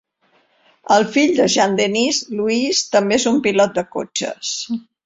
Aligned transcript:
El 0.95 1.05
fill 1.17 1.35
de 1.41 1.47
Jean-Denis, 1.57 2.23
Louis, 2.41 2.83
també 2.97 3.21
és 3.23 3.31
un 3.35 3.41
pilot 3.49 3.79
de 3.81 3.89
cotxes. 3.97 4.61